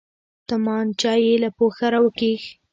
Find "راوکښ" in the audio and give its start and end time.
1.93-2.43